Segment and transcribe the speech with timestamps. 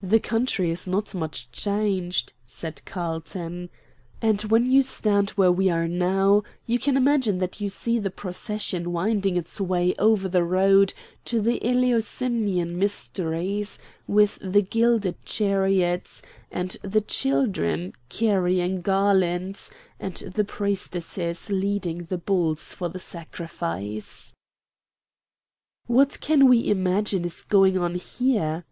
[0.00, 3.68] "The country is not much changed," said Carlton.
[4.22, 8.12] "And when you stand where we are now, you can imagine that you see the
[8.12, 10.94] procession winding its way over the road
[11.24, 16.22] to the Eleusinian Mysteries, with the gilded chariots,
[16.52, 24.32] and the children carrying garlands, and the priestesses leading the bulls for the sacrifice."
[25.88, 28.64] "What can we imagine is going on here?"